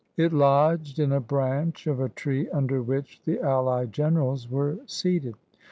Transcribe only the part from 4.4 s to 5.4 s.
were seated.